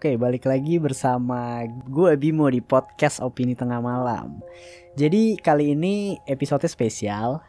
Oke, 0.00 0.16
balik 0.16 0.48
lagi 0.48 0.80
bersama 0.80 1.60
gue 1.68 2.16
Bimo 2.16 2.48
di 2.48 2.64
podcast 2.64 3.20
Opini 3.20 3.52
Tengah 3.52 3.84
Malam. 3.84 4.40
Jadi 4.96 5.36
kali 5.36 5.76
ini 5.76 6.16
episode 6.24 6.64
spesial. 6.72 7.44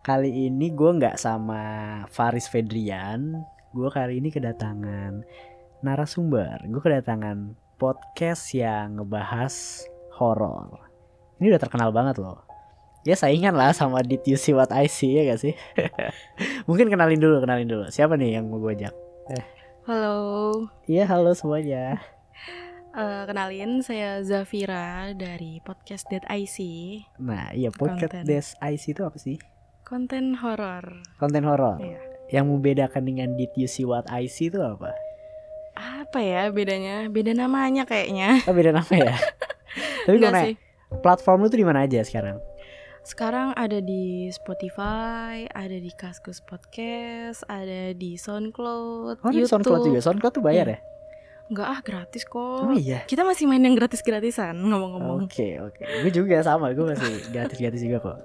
Kali 0.00 0.48
ini 0.48 0.72
gue 0.72 0.90
nggak 0.96 1.20
sama 1.20 1.60
Faris 2.08 2.48
Fedrian. 2.48 3.36
Gue 3.76 3.92
kali 3.92 4.16
ini 4.16 4.32
kedatangan 4.32 5.28
narasumber. 5.84 6.64
Gue 6.72 6.80
kedatangan 6.80 7.52
podcast 7.76 8.56
yang 8.56 9.04
ngebahas 9.04 9.84
horor. 10.16 10.88
Ini 11.36 11.52
udah 11.52 11.60
terkenal 11.60 11.92
banget 11.92 12.16
loh. 12.16 12.48
Ya 13.04 13.12
saingan 13.12 13.60
lah 13.60 13.76
sama 13.76 14.00
Did 14.00 14.24
You 14.24 14.40
See 14.40 14.56
What 14.56 14.72
I 14.72 14.88
See 14.88 15.20
ya 15.20 15.28
gak 15.28 15.40
sih? 15.44 15.52
Mungkin 16.64 16.88
kenalin 16.88 17.20
dulu, 17.20 17.44
kenalin 17.44 17.68
dulu. 17.68 17.92
Siapa 17.92 18.16
nih 18.16 18.40
yang 18.40 18.48
mau 18.48 18.56
gue 18.56 18.72
ajak? 18.72 18.96
Halo, 19.84 20.16
Iya 20.86 21.04
halo 21.04 21.36
semuanya. 21.36 22.00
eh, 22.94 23.22
kenalin 23.26 23.82
saya 23.82 24.22
Zafira 24.22 25.12
dari 25.12 25.60
podcast 25.60 26.08
Dead 26.08 26.24
IC, 26.24 26.56
Nah, 27.20 27.52
iya 27.52 27.68
podcast. 27.68 28.22
Des 28.22 28.54
IC 28.56 28.84
itu 28.90 29.02
apa 29.02 29.18
sih? 29.18 29.36
konten 29.84 30.32
horor. 30.40 31.04
Konten 31.20 31.44
horor. 31.44 31.76
Iya. 31.76 32.00
Yang 32.32 32.44
membedakan 32.48 33.04
dengan 33.04 33.36
Did 33.36 33.52
You 33.52 33.68
See 33.68 33.84
What 33.84 34.08
I 34.08 34.24
See 34.24 34.48
itu 34.48 34.56
apa? 34.56 34.96
Apa 35.76 36.18
ya 36.18 36.48
bedanya? 36.48 37.12
Beda 37.12 37.36
namanya 37.36 37.84
kayaknya. 37.84 38.40
Oh, 38.48 38.56
beda 38.56 38.72
nama 38.72 38.88
ya. 38.96 39.12
Tapi 40.08 40.16
gimana? 40.16 40.40
sih. 40.48 40.56
Platform 41.04 41.44
lu 41.44 41.52
tuh 41.52 41.60
di 41.60 41.66
mana 41.68 41.84
aja 41.84 42.00
sekarang? 42.00 42.40
Sekarang 43.04 43.52
ada 43.52 43.84
di 43.84 44.32
Spotify, 44.32 45.44
ada 45.52 45.76
di 45.76 45.92
Kaskus 45.92 46.40
Podcast, 46.40 47.44
ada 47.52 47.92
di 47.92 48.16
SoundCloud, 48.16 49.20
Oh, 49.20 49.28
YouTube. 49.28 49.60
SoundCloud 49.60 49.82
juga. 49.84 50.00
SoundCloud 50.00 50.32
tuh 50.32 50.40
bayar 50.40 50.66
ya? 50.72 50.78
Enggak 51.52 51.68
ah 51.68 51.80
gratis 51.84 52.24
kok. 52.24 52.64
Oh 52.64 52.72
iya. 52.72 53.04
Kita 53.04 53.20
masih 53.20 53.44
main 53.44 53.60
yang 53.60 53.76
gratis-gratisan 53.76 54.56
ngomong-ngomong. 54.56 55.28
Oke, 55.28 55.60
oke. 55.60 55.84
Gue 55.84 56.08
juga 56.08 56.40
sama, 56.40 56.72
gue 56.72 56.96
masih 56.96 57.28
gratis-gratis 57.28 57.84
juga 57.84 57.98
kok. 58.00 58.18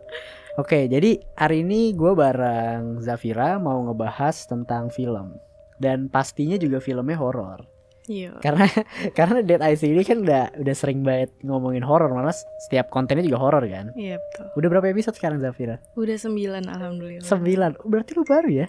Oke, 0.56 0.88
jadi 0.88 1.20
hari 1.36 1.68
ini 1.68 1.92
gue 1.92 2.16
bareng 2.16 3.04
Zafira 3.04 3.60
mau 3.60 3.84
ngebahas 3.84 4.48
tentang 4.48 4.88
film. 4.88 5.36
Dan 5.76 6.08
pastinya 6.08 6.56
juga 6.56 6.80
filmnya 6.80 7.20
horor. 7.20 7.68
Iya. 8.10 8.42
Karena 8.42 8.66
karena 9.18 9.46
Dead 9.46 9.62
IC 9.62 9.82
ini 9.86 10.02
kan 10.02 10.26
udah 10.26 10.58
udah 10.58 10.76
sering 10.76 11.06
banget 11.06 11.30
ngomongin 11.46 11.86
horor, 11.86 12.10
malah 12.10 12.34
setiap 12.66 12.90
kontennya 12.90 13.22
juga 13.22 13.38
horor 13.38 13.62
kan. 13.70 13.94
Iya 13.94 14.18
betul. 14.18 14.46
Udah 14.58 14.68
berapa 14.74 14.90
episode 14.90 15.14
sekarang 15.14 15.38
Zafira? 15.38 15.78
Udah 15.94 16.18
sembilan 16.18 16.66
alhamdulillah. 16.66 17.22
Sembilan. 17.24 17.72
Oh, 17.78 17.88
berarti 17.88 18.12
lu 18.18 18.26
baru 18.26 18.50
ya? 18.50 18.68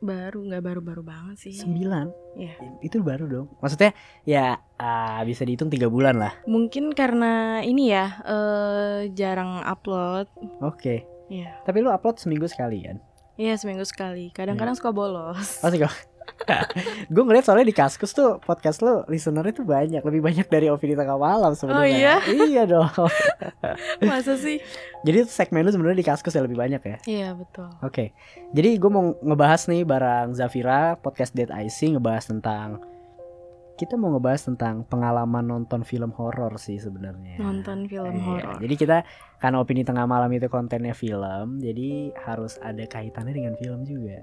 baru 0.00 0.48
nggak 0.48 0.64
baru-baru 0.64 1.02
banget 1.04 1.36
sih. 1.36 1.52
Sembilan. 1.60 2.08
Iya. 2.32 2.56
Itu 2.80 3.04
baru 3.04 3.28
dong. 3.28 3.46
Maksudnya 3.60 3.92
ya 4.24 4.56
ah, 4.80 5.20
bisa 5.28 5.44
dihitung 5.44 5.68
tiga 5.68 5.92
bulan 5.92 6.16
lah. 6.16 6.32
Mungkin 6.48 6.96
karena 6.96 7.60
ini 7.60 7.92
ya 7.92 8.16
eh 8.24 9.12
jarang 9.12 9.60
upload. 9.60 10.24
Oke. 10.64 11.04
Iya. 11.28 11.52
Tapi 11.68 11.84
lu 11.84 11.92
upload 11.92 12.16
seminggu 12.16 12.48
sekali 12.48 12.80
kan? 12.88 12.96
Iya 13.36 13.60
seminggu 13.60 13.84
sekali. 13.84 14.32
Kadang-kadang 14.32 14.72
Iya. 14.72 14.80
suka 14.80 14.90
bolos. 14.90 15.60
Pasti 15.60 15.76
kok. 15.84 15.92
gue 17.14 17.22
ngeliat 17.22 17.44
soalnya 17.46 17.66
di 17.68 17.76
Kaskus 17.76 18.12
tuh 18.12 18.38
podcast 18.42 18.82
lu 18.82 19.02
listenernya 19.06 19.54
tuh 19.54 19.66
banyak 19.66 20.02
lebih 20.02 20.22
banyak 20.22 20.46
dari 20.48 20.66
opini 20.70 20.98
tengah 20.98 21.16
malam 21.16 21.52
sebenarnya. 21.54 21.90
iya? 21.90 22.14
iya 22.26 22.62
dong. 22.66 22.90
Masa 24.08 24.34
sih? 24.36 24.58
Jadi 25.06 25.24
segmen 25.28 25.64
lu 25.64 25.72
sebenarnya 25.72 25.98
di 26.00 26.06
Kaskus 26.06 26.34
ya 26.34 26.42
lebih 26.42 26.58
banyak 26.58 26.82
ya. 26.82 26.96
Iya 27.06 27.28
betul. 27.36 27.68
Oke. 27.80 28.12
Jadi 28.52 28.70
gue 28.76 28.90
mau 28.90 29.14
ngebahas 29.20 29.70
nih 29.70 29.82
barang 29.86 30.34
Zafira 30.36 30.96
podcast 30.98 31.32
Dead 31.36 31.50
IC 31.50 31.96
ngebahas 31.98 32.26
tentang 32.28 32.80
kita 33.80 33.96
mau 33.96 34.12
ngebahas 34.12 34.44
tentang 34.44 34.84
pengalaman 34.84 35.40
nonton 35.40 35.88
film 35.88 36.12
horor 36.12 36.60
sih 36.60 36.76
sebenarnya. 36.76 37.40
Nonton 37.40 37.88
film 37.88 38.12
Iya, 38.12 38.24
horor. 38.28 38.56
Jadi 38.60 38.74
kita 38.76 38.96
karena 39.40 39.56
opini 39.56 39.88
tengah 39.88 40.04
malam 40.04 40.28
itu 40.36 40.52
kontennya 40.52 40.92
film, 40.92 41.64
jadi 41.64 42.12
harus 42.28 42.60
ada 42.60 42.84
kaitannya 42.84 43.32
dengan 43.32 43.56
film 43.56 43.88
juga. 43.88 44.20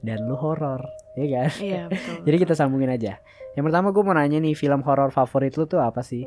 Dan 0.00 0.24
lu 0.24 0.34
horor, 0.34 0.80
ya 1.12 1.26
kan? 1.30 1.50
Iya 1.56 1.82
betul. 1.92 2.24
Jadi 2.24 2.36
kita 2.38 2.54
sambungin 2.54 2.88
aja. 2.88 3.20
Yang 3.52 3.64
pertama 3.66 3.90
gue 3.90 4.00
mau 4.00 4.12
nanya 4.12 4.38
nih 4.38 4.54
film 4.54 4.80
horor 4.80 5.10
favorit 5.10 5.54
lu 5.54 5.64
tuh 5.64 5.78
apa 5.78 6.00
sih? 6.00 6.24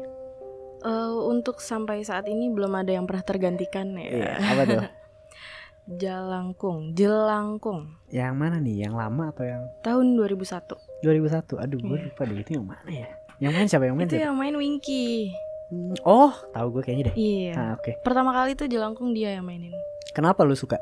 Eh, 0.80 1.14
untuk 1.24 1.58
sampai 1.58 2.04
saat 2.04 2.28
ini 2.28 2.48
belum 2.48 2.70
ada 2.76 2.92
yang 2.92 3.04
pernah 3.04 3.24
tergantikan 3.24 3.96
ya. 3.96 4.08
Iya, 4.10 4.32
apa 4.38 4.62
tuh? 4.64 4.82
Jalangkung, 6.00 6.96
Jelangkung. 6.96 7.92
Yang 8.08 8.34
mana 8.34 8.56
nih? 8.58 8.88
Yang 8.88 8.94
lama 8.96 9.24
atau 9.30 9.44
yang 9.44 9.64
Tahun 9.82 10.06
2001. 10.16 11.04
2001? 11.04 11.60
Aduh, 11.60 11.80
gue 11.82 11.98
Iya. 11.98 12.06
lupa 12.08 12.22
deh 12.24 12.38
itu 12.40 12.52
yang 12.56 12.66
mana 12.66 12.88
ya? 12.88 13.08
Yang 13.40 13.52
main 13.52 13.68
siapa 13.68 13.84
yang 13.84 13.96
main? 13.98 14.08
Itu 14.08 14.16
siapa? 14.16 14.24
yang 14.24 14.36
main 14.38 14.56
Winky. 14.56 15.36
Hmm, 15.68 15.96
Oh, 16.06 16.32
tahu 16.54 16.68
gue 16.70 16.82
kayaknya 16.84 17.04
deh. 17.12 17.16
Iya. 17.16 17.54
Nah, 17.54 17.70
oke. 17.76 17.92
Pertama 18.00 18.32
kali 18.32 18.54
tuh 18.54 18.68
Jelangkung 18.68 19.12
dia 19.12 19.36
yang 19.36 19.44
mainin. 19.44 19.76
Kenapa 20.12 20.46
lu 20.46 20.56
suka? 20.56 20.80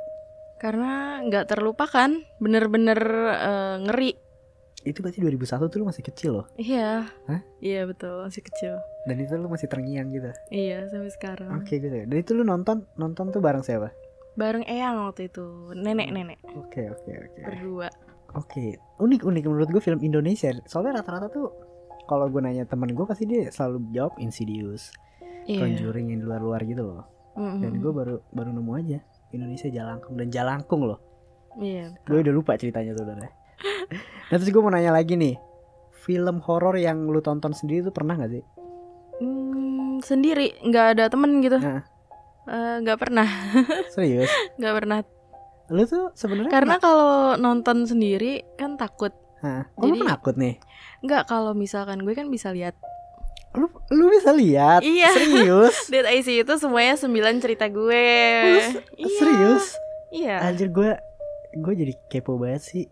Karena 0.62 1.26
nggak 1.26 1.50
terlupakan, 1.50 2.10
bener-bener 2.38 3.00
eh, 3.34 3.76
ngeri. 3.82 4.12
Itu 4.86 5.02
berarti 5.02 5.22
2001 5.26 5.70
tuh 5.70 5.78
lu 5.82 5.90
masih 5.90 6.06
kecil 6.06 6.32
loh. 6.42 6.48
Iya. 6.54 7.10
Hah? 7.26 7.42
Iya 7.62 7.90
betul, 7.90 8.22
masih 8.22 8.46
kecil. 8.46 8.78
Dan 9.10 9.18
itu 9.18 9.34
lu 9.38 9.50
masih 9.50 9.66
terngiang 9.66 10.14
gitu. 10.14 10.30
Iya, 10.54 10.86
sampai 10.90 11.10
sekarang. 11.10 11.50
Oke 11.58 11.82
gitu 11.82 11.90
ya. 11.94 12.06
Dan 12.06 12.18
itu 12.22 12.38
lu 12.38 12.46
nonton 12.46 12.86
nonton 12.94 13.34
tuh 13.34 13.42
bareng 13.42 13.66
siapa? 13.66 13.90
Bareng 14.38 14.64
Eyang 14.70 15.02
waktu 15.12 15.28
itu, 15.28 15.44
nenek-nenek 15.76 16.40
Oke 16.56 16.88
oke 16.88 17.10
oke. 17.10 17.42
berdua. 17.42 17.90
Oke, 18.32 18.80
unik 19.02 19.28
unik 19.28 19.44
menurut 19.44 19.70
gue 19.70 19.84
film 19.84 20.00
Indonesia. 20.00 20.56
Soalnya 20.64 21.04
rata-rata 21.04 21.28
tuh 21.28 21.52
kalau 22.08 22.32
gue 22.32 22.40
nanya 22.40 22.64
temen 22.64 22.96
gue 22.96 23.04
pasti 23.04 23.28
dia 23.28 23.52
selalu 23.52 23.92
jawab 23.92 24.14
Insidious, 24.24 24.94
Iya. 25.50 25.68
Conjuring 25.68 26.16
yang 26.16 26.22
luar-luar 26.24 26.64
gitu 26.64 26.86
loh. 26.86 27.04
Mhm. 27.36 27.60
Dan 27.60 27.72
gue 27.82 27.92
baru 27.92 28.16
baru 28.32 28.50
nemu 28.56 28.72
aja 28.78 29.00
Indonesia 29.32 29.68
Jalangkung 29.68 30.16
dan 30.16 30.28
Jalangkung 30.28 30.84
loh. 30.84 31.00
Iya. 31.58 31.92
Gue 32.04 32.22
udah 32.22 32.32
lupa 32.32 32.56
ceritanya 32.56 32.92
tuh 32.94 33.04
udah. 33.06 33.16
Nah 34.32 34.40
terus 34.40 34.48
gue 34.48 34.64
mau 34.64 34.72
nanya 34.72 34.96
lagi 34.96 35.20
nih, 35.20 35.36
film 36.02 36.40
horor 36.42 36.80
yang 36.80 37.04
lu 37.06 37.20
tonton 37.20 37.52
sendiri 37.52 37.84
tuh 37.84 37.92
pernah 37.92 38.16
gak 38.16 38.32
sih? 38.32 38.44
Hmm, 39.20 40.00
sendiri, 40.00 40.56
nggak 40.64 40.86
ada 40.96 41.06
temen 41.12 41.44
gitu. 41.44 41.60
Nah. 41.60 41.84
Nggak 42.80 42.98
pernah, 42.98 43.28
Serius? 43.94 44.32
nggak 44.56 44.74
pernah. 44.74 44.98
Lu 45.68 45.84
tuh 45.84 46.16
sebenarnya 46.16 46.50
Karena 46.50 46.76
kalau 46.80 47.36
nonton 47.36 47.86
sendiri 47.86 48.44
kan 48.56 48.76
takut. 48.76 49.12
Hah? 49.44 49.68
Lu 49.78 49.92
jadi- 49.92 50.02
penakut 50.02 50.36
nih? 50.40 50.56
Nggak 51.04 51.24
kalau 51.28 51.52
misalkan 51.52 52.02
gue 52.02 52.16
kan 52.16 52.32
bisa 52.32 52.50
lihat. 52.50 52.74
Lu 53.52 53.68
lu 53.92 54.06
bisa 54.08 54.32
lihat? 54.32 54.80
Iya. 54.82 55.12
Serius? 55.12 55.76
Dead 55.88 56.08
IC 56.08 56.48
itu 56.48 56.54
semuanya 56.56 56.96
sembilan 56.96 57.36
cerita 57.38 57.68
gue. 57.68 58.08
Lu 58.42 58.60
Iya. 58.96 59.18
Serius? 59.18 59.66
Iya. 60.10 60.36
Anjir 60.42 60.70
gue 60.70 60.92
gue 61.54 61.74
jadi 61.76 61.94
kepo 62.08 62.40
banget 62.40 62.64
sih. 62.64 62.84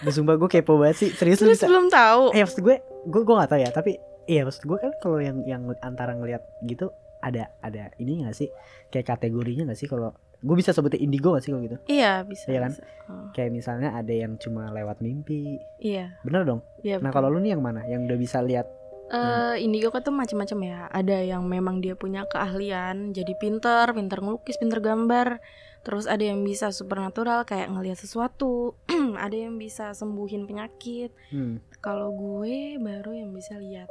Gue 0.00 0.08
sumpah 0.10 0.36
gue 0.36 0.48
kepo 0.48 0.76
banget 0.76 0.96
sih. 0.98 1.10
Serius 1.12 1.40
lu 1.40 1.52
bisa? 1.52 1.68
belum 1.68 1.88
tahu. 1.88 2.32
Eh 2.32 2.40
maksud 2.40 2.60
gue 2.60 2.76
gue 3.06 3.20
gue 3.22 3.34
gak 3.34 3.50
tahu 3.50 3.60
ya 3.60 3.70
tapi 3.70 3.92
iya 4.24 4.42
maksud 4.42 4.64
gue 4.64 4.74
kan 4.76 4.92
kalau 4.98 5.20
yang 5.20 5.44
yang 5.44 5.62
antara 5.78 6.10
ngelihat 6.10 6.42
gitu 6.64 6.90
ada 7.20 7.54
ada 7.60 7.94
ini 7.96 8.24
gak 8.24 8.34
sih 8.34 8.50
kayak 8.88 9.06
kategorinya 9.08 9.70
gak 9.70 9.78
sih 9.78 9.86
kalau 9.86 10.10
gue 10.36 10.54
bisa 10.54 10.74
sebutin 10.74 10.98
indigo 11.00 11.30
gak 11.30 11.40
sih 11.40 11.50
kalau 11.50 11.62
gitu 11.62 11.78
Iya 11.86 12.26
bisa. 12.26 12.50
Iya 12.50 12.58
kan? 12.60 12.72
bisa. 12.74 12.82
Oh, 13.06 13.30
kayak 13.30 13.50
misalnya 13.52 13.94
ada 13.94 14.10
yang 14.10 14.34
cuma 14.36 14.68
lewat 14.68 14.98
mimpi 14.98 15.62
iya. 15.78 16.18
bener 16.22 16.42
dong 16.42 16.60
Iya. 16.82 16.98
nah 16.98 17.08
kalau 17.08 17.30
lu 17.30 17.38
nih 17.38 17.54
yang 17.54 17.62
mana 17.62 17.86
yang 17.86 18.02
udah 18.04 18.18
bisa 18.18 18.42
lihat 18.42 18.66
Eh, 19.06 19.62
indigo 19.62 19.88
kan 19.88 20.02
tuh 20.02 20.10
macam-macam 20.10 20.58
ya. 20.60 20.78
Ada 20.90 21.22
yang 21.24 21.46
memang 21.46 21.78
dia 21.78 21.94
punya 21.94 22.26
keahlian, 22.26 23.10
jadi 23.10 23.32
pinter, 23.34 23.90
pinter 23.90 24.18
ngelukis, 24.18 24.56
pinter 24.56 24.78
gambar. 24.78 25.38
Terus 25.80 26.10
ada 26.10 26.18
yang 26.20 26.42
bisa 26.42 26.70
supernatural 26.70 27.46
kayak 27.46 27.70
ngelihat 27.70 27.94
sesuatu. 27.94 28.74
ada 29.16 29.30
yang 29.32 29.54
bisa 29.54 29.94
sembuhin 29.94 30.44
penyakit. 30.44 31.14
hmm, 31.30 31.78
Kalau 31.78 32.10
gue 32.10 32.74
baru 32.76 33.14
yang 33.16 33.30
bisa 33.30 33.54
lihat. 33.54 33.86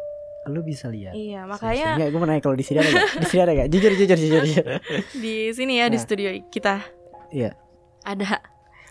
lu 0.45 0.61
bisa 0.61 0.93
lihat 0.93 1.17
Iya, 1.17 1.49
makanya 1.49 1.97
Enggak, 1.97 2.09
gue 2.11 2.19
mau 2.21 2.27
nanya 2.29 2.37
kalau 2.39 2.53
di 2.53 2.61
sini 2.61 2.77
ada 2.77 2.93
gak? 2.93 3.17
Di 3.17 3.25
sini 3.25 3.41
ada 3.41 3.51
gak? 3.55 3.67
Jujur, 3.73 3.91
jujur, 3.95 4.13
jujur, 4.13 4.41
jujur. 4.45 4.65
di 5.25 5.35
sini 5.49 5.81
ya 5.81 5.89
di 5.89 5.97
Nah. 5.97 6.03
studio 6.03 6.29
kita. 6.53 6.85
Iya. 7.33 7.57
Ada. 8.05 8.45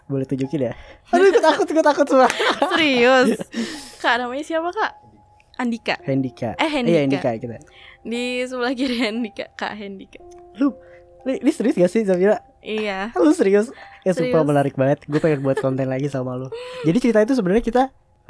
Boleh 0.05 0.27
tunjukin 0.27 0.67
ya? 0.67 0.75
Aduh, 1.13 1.31
gue 1.31 1.39
takut, 1.39 1.63
gue 1.65 1.85
takut 1.85 2.07
semua. 2.09 2.27
Serius. 2.73 3.39
Kak 4.03 4.19
namanya 4.19 4.43
siapa, 4.43 4.67
Kak? 4.67 4.93
Andika. 5.57 5.95
Hendika. 6.01 6.55
Eh 6.57 6.67
Iya 6.67 7.05
Hendika. 7.05 7.23
Hendika 7.25 7.31
kita. 7.37 7.57
Di 8.03 8.23
sebelah 8.43 8.73
kiri 8.73 8.97
Hendika, 8.97 9.47
Kak 9.53 9.73
Hendika. 9.73 10.19
Lu, 10.55 10.75
ini 11.25 11.51
serius 11.51 11.75
gak 11.75 11.89
sih 11.89 12.03
Zafira? 12.03 12.43
Iya. 12.61 13.11
Lu 13.17 13.31
serius? 13.31 13.71
Ya 14.03 14.13
sumpah 14.13 14.31
Serius. 14.37 14.47
menarik 14.47 14.75
banget. 14.75 15.05
Gue 15.05 15.19
pengen 15.19 15.41
buat 15.41 15.57
konten 15.57 15.87
lagi 15.87 16.07
sama 16.07 16.35
lu. 16.35 16.49
Jadi 16.83 16.99
cerita 16.99 17.21
itu 17.21 17.33
sebenarnya 17.33 17.63
kita 17.63 17.83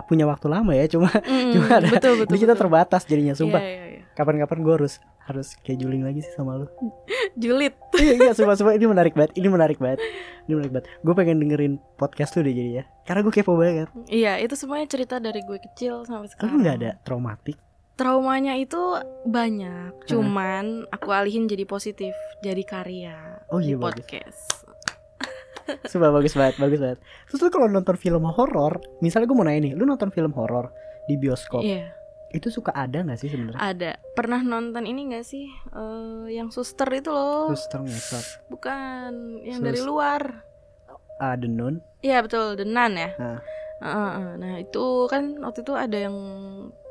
punya 0.04 0.24
waktu 0.24 0.46
lama 0.46 0.70
ya, 0.72 0.86
cuma 0.86 1.06
Mm, 1.06 1.52
Cuma 1.52 1.66
ada- 1.72 1.86
betul 1.88 2.12
betul. 2.16 2.30
ini 2.30 2.38
kita 2.40 2.52
betul. 2.52 2.60
terbatas 2.60 3.02
jadinya. 3.04 3.32
Sumpah, 3.32 3.58
Iya, 3.58 3.66
iya, 3.68 3.78
iya. 3.80 3.83
Kapan-kapan 4.14 4.58
gue 4.60 4.74
harus 4.74 4.94
harus 5.24 5.54
scheduling 5.54 6.02
lagi 6.02 6.20
sih 6.20 6.32
sama 6.32 6.56
lu. 6.56 6.66
Julid. 7.40 7.74
Iya, 7.94 8.12
iya, 8.18 8.32
sumpah, 8.32 8.54
sumpah 8.54 8.74
ini 8.74 8.84
menarik 8.84 9.12
banget. 9.12 9.32
Ini 9.34 9.46
menarik 9.46 9.78
banget. 9.78 10.02
Ini 10.44 10.52
menarik 10.52 10.72
banget. 10.72 10.86
Gue 11.00 11.14
pengen 11.14 11.38
dengerin 11.38 11.74
podcast 11.94 12.34
lu 12.34 12.42
deh 12.42 12.50
jadi 12.50 12.70
ya. 12.72 12.84
Karena 13.02 13.22
gue 13.22 13.32
kepo 13.32 13.54
banget. 13.54 13.86
Iya, 14.06 14.36
itu 14.38 14.54
semuanya 14.54 14.86
cerita 14.86 15.16
dari 15.16 15.40
gue 15.40 15.56
kecil 15.62 16.02
sampai 16.02 16.26
Lu 16.26 16.32
sekarang. 16.32 16.58
nggak 16.60 16.76
ada 16.76 16.90
traumatik? 17.00 17.56
Traumanya 17.94 18.58
itu 18.58 18.76
banyak, 19.24 20.02
cuman 20.04 20.82
aku 20.90 21.08
alihin 21.08 21.46
jadi 21.46 21.62
positif, 21.62 22.10
jadi 22.42 22.58
karya 22.60 23.14
Oh 23.48 23.62
di 23.62 23.70
iya 23.70 23.78
bagus. 23.78 24.02
podcast. 24.02 24.42
Sumpah 25.88 26.10
bagus 26.10 26.34
banget, 26.34 26.58
bagus 26.58 26.76
banget. 26.76 26.98
Terus 27.24 27.38
lu 27.38 27.48
kalau 27.48 27.70
nonton 27.70 27.94
film 27.94 28.26
horor, 28.26 28.82
misalnya 28.98 29.30
gue 29.30 29.36
mau 29.36 29.46
nanya 29.46 29.60
nih, 29.62 29.72
lu 29.72 29.86
nonton 29.86 30.10
film 30.10 30.34
horor 30.34 30.74
di 31.06 31.14
bioskop, 31.14 31.62
Iya, 31.62 31.94
itu 32.34 32.50
suka 32.50 32.74
ada 32.74 32.98
nggak 33.00 33.16
sih 33.16 33.30
sebenarnya? 33.30 33.62
ada. 33.62 33.90
Pernah 34.12 34.42
nonton 34.42 34.84
ini 34.84 35.06
gak 35.08 35.22
sih? 35.22 35.46
eh, 35.46 36.24
yang 36.30 36.50
suster 36.50 36.90
itu 36.90 37.08
loh. 37.08 37.48
Terus 37.48 37.70
ngesot, 37.70 38.26
Bukan, 38.48 39.12
yang 39.40 39.58
Sus- 39.58 39.66
dari 39.66 39.80
luar. 39.80 40.42
ah 41.16 41.34
The 41.34 41.46
Nun, 41.46 41.78
Iya, 42.00 42.20
betul, 42.20 42.58
The 42.58 42.66
Nun 42.66 42.92
ya. 42.94 43.10
Ah. 43.16 43.38
Heeh, 43.78 44.10
heeh. 44.12 44.30
Nah, 44.36 44.54
itu 44.58 44.84
kan 45.06 45.38
waktu 45.40 45.62
itu 45.62 45.72
ada 45.72 45.98
yang 46.00 46.16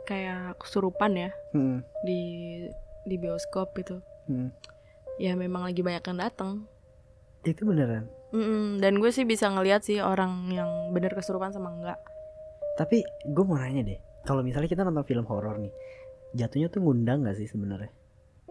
kayak 0.04 0.56
kesurupan 0.58 1.16
ya 1.18 1.32
Hmm, 1.52 1.80
di 2.02 2.20
di 3.04 3.16
bioskop 3.16 3.76
itu. 3.78 4.00
hmm. 4.26 4.48
Ya 5.16 5.36
memang 5.36 5.64
lagi 5.64 5.80
banyak 5.80 6.04
yang 6.04 6.20
datang. 6.20 6.52
itu 7.44 7.62
beneran. 7.62 8.08
Mm-mm, 8.32 8.80
dan 8.80 8.98
gue 8.98 9.12
sih 9.12 9.24
bisa 9.24 9.46
ngeliat 9.46 9.84
sih 9.84 10.00
orang 10.00 10.48
yang 10.50 10.66
bener 10.90 11.12
kesurupan 11.12 11.52
sama 11.52 11.70
enggak. 11.70 12.00
Tapi 12.74 13.04
gue 13.26 13.44
mau 13.44 13.54
nanya 13.54 13.84
deh, 13.86 14.00
kalau 14.24 14.42
misalnya 14.42 14.72
kita 14.72 14.88
nonton 14.88 15.04
film 15.04 15.28
horor 15.28 15.60
nih, 15.60 15.74
jatuhnya 16.36 16.68
tuh 16.72 16.82
ngundang 16.84 17.28
nggak 17.28 17.38
sih 17.38 17.48
sebenarnya? 17.48 17.92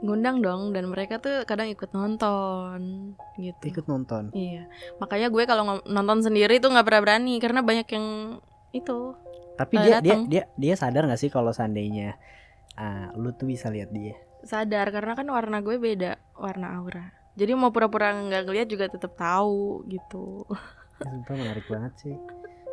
Ngundang 0.03 0.43
dong 0.43 0.75
dan 0.75 0.91
mereka 0.91 1.23
tuh 1.23 1.47
kadang 1.49 1.71
ikut 1.71 1.91
nonton 1.95 3.13
gitu. 3.39 3.65
Ikut 3.65 3.87
nonton. 3.89 4.35
Iya. 4.35 4.69
Makanya 5.01 5.29
gue 5.33 5.45
kalau 5.47 5.81
nonton 5.87 6.19
sendiri 6.21 6.59
tuh 6.61 6.75
nggak 6.75 6.87
pernah 6.87 7.03
berani 7.03 7.35
karena 7.41 7.61
banyak 7.65 7.89
yang 7.89 8.07
itu. 8.75 9.15
Tapi 9.57 9.75
dia 9.79 10.01
dia 10.01 10.17
dia 10.27 10.45
dia 10.57 10.75
sadar 10.75 11.07
nggak 11.07 11.21
sih 11.21 11.31
kalau 11.31 11.53
seandainya 11.55 12.17
ah, 12.75 13.15
lu 13.15 13.31
tuh 13.37 13.47
bisa 13.47 13.71
lihat 13.71 13.95
dia? 13.95 14.19
Sadar 14.43 14.91
karena 14.91 15.15
kan 15.15 15.29
warna 15.31 15.63
gue 15.63 15.79
beda, 15.79 16.19
warna 16.35 16.83
aura. 16.83 17.15
Jadi 17.39 17.55
mau 17.57 17.73
pura-pura 17.73 18.13
nggak 18.13 18.43
ngeliat 18.45 18.69
juga 18.69 18.91
tetap 18.91 19.17
tahu 19.17 19.87
gitu. 19.89 20.45
Ya, 21.01 21.09
Sumpah 21.09 21.35
menarik 21.39 21.67
banget 21.71 21.93
sih. 21.99 22.17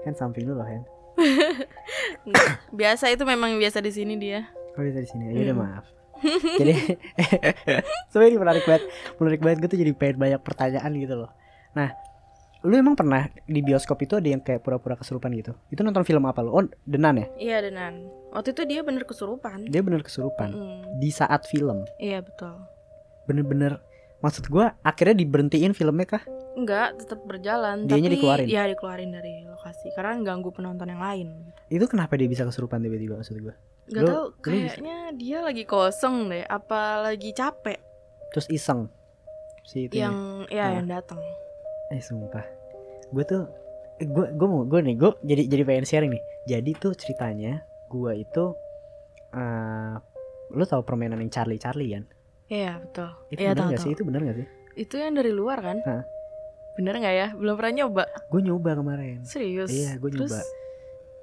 Kan 0.01 0.17
samping 0.17 0.49
lu 0.49 0.57
loh, 0.57 0.65
Hen. 0.65 0.83
biasa 2.71 3.09
itu 3.09 3.23
memang 3.23 3.55
biasa 3.55 3.79
di 3.79 3.91
sini 3.91 4.15
dia. 4.15 4.47
Oh 4.73 4.81
bisa 4.81 4.99
di 4.99 5.07
sini. 5.07 5.23
Ya 5.29 5.41
udah 5.45 5.55
Hmm. 5.55 5.63
maaf. 5.65 5.85
jadi 6.59 6.75
sebenarnya 8.11 8.29
ini 8.29 8.39
menarik 8.39 8.63
banget. 8.63 8.83
Menarik 9.17 9.39
banget 9.39 9.57
gue 9.59 9.69
tuh 9.69 9.79
jadi 9.79 9.91
pengen 9.93 10.17
banyak 10.19 10.41
pertanyaan 10.41 10.91
gitu 10.93 11.15
loh. 11.15 11.31
Nah, 11.71 11.95
lu 12.59 12.75
emang 12.75 12.91
pernah 12.91 13.31
di 13.41 13.59
bioskop 13.59 13.95
itu 13.99 14.19
ada 14.19 14.27
yang 14.27 14.43
kayak 14.43 14.59
pura-pura 14.59 14.99
kesurupan 14.99 15.31
gitu? 15.33 15.55
Itu 15.69 15.79
nonton 15.79 16.03
film 16.03 16.27
apa 16.27 16.43
lu? 16.43 16.51
Oh, 16.51 16.63
The 16.83 16.99
Nun 16.99 17.17
ya? 17.17 17.27
Iya 17.39 17.57
Denan. 17.63 18.03
Waktu 18.29 18.51
itu 18.51 18.61
dia 18.67 18.83
bener 18.83 19.07
kesurupan. 19.07 19.71
Dia 19.71 19.79
bener 19.79 20.03
kesurupan 20.03 20.49
Mm-mm. 20.51 20.99
di 20.99 21.07
saat 21.07 21.47
film. 21.47 21.87
Iya 21.95 22.19
betul. 22.19 22.67
Bener-bener 23.23 23.79
maksud 24.19 24.47
gua 24.47 24.75
akhirnya 24.81 25.15
diberhentiin 25.17 25.71
filmnya 25.71 26.07
kah? 26.09 26.23
Enggak, 26.53 26.99
tetap 26.99 27.23
berjalan. 27.23 27.87
Dianya 27.87 28.05
tapi 28.05 28.15
dikeluarin? 28.15 28.45
Iya 28.45 28.63
dikeluarin 28.67 29.11
dari 29.11 29.33
lokasi 29.43 29.87
karena 29.93 30.19
ganggu 30.21 30.49
penonton 30.49 30.87
yang 30.87 30.99
lain. 30.99 31.27
Itu 31.67 31.85
kenapa 31.85 32.15
dia 32.15 32.25
bisa 32.25 32.43
kesurupan 32.43 32.79
tiba-tiba 32.79 33.15
maksud 33.15 33.39
gua? 33.39 33.55
Gak 33.87 34.03
tau, 34.03 34.29
lu 34.29 34.29
bisa- 34.29 34.77
kayaknya 34.77 34.97
dia 35.13 35.37
lagi 35.39 35.63
kosong 35.63 36.29
deh, 36.29 36.43
apa 36.43 36.81
lagi 37.01 37.33
capek 37.33 37.81
Terus 38.29 38.45
iseng 38.51 38.85
si 39.63 39.89
itu 39.89 39.97
yang 39.97 40.45
ya 40.45 40.69
Ah. 40.69 40.71
yang 40.77 40.85
datang. 40.85 41.17
Eh 41.89 41.97
sumpah 41.97 42.45
Gue 43.09 43.25
tuh 43.25 43.49
Gue 43.99 44.29
gue 44.29 44.47
mau 44.47 44.61
gue 44.63 44.79
nih 44.79 44.93
gue 44.93 45.09
jadi 45.23 45.43
jadi 45.49 45.63
pengen 45.65 45.83
sharing 45.83 46.11
nih 46.11 46.23
Jadi 46.47 46.71
tuh 46.73 46.93
ceritanya 46.93 47.65
Gue 47.87 48.21
itu 48.21 48.53
eh 49.31 49.95
Lu 50.49 50.63
tahu 50.63 50.81
permainan 50.81 51.17
yang 51.17 51.29
Charlie 51.29 51.57
Charlie 51.57 51.89
kan 51.91 52.05
Iya 52.49 52.81
betul. 52.81 53.09
Itu 53.29 53.39
Iya 53.39 53.49
bener 53.53 53.61
tahu 53.61 53.69
gak 53.71 53.81
sih. 53.85 53.91
Itu 53.93 54.03
bener 54.03 54.21
gak 54.25 54.37
sih 54.41 54.47
Itu 54.73 54.95
yang 54.97 55.13
dari 55.13 55.31
luar 55.31 55.61
kan? 55.61 55.77
Hah. 55.85 56.03
Bener 56.75 56.93
nggak 56.97 57.15
ya? 57.15 57.27
Belum 57.37 57.53
pernah 57.59 57.73
nyoba. 57.83 58.03
Gue 58.33 58.41
nyoba 58.41 58.71
kemarin 58.73 59.21
Serius. 59.21 59.69
Iya, 59.69 60.01
Terus, 60.01 60.33
nyoba. 60.33 60.41